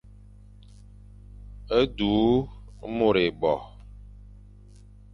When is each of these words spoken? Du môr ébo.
Du 1.97 2.11
môr 2.97 3.15
ébo. 3.27 3.55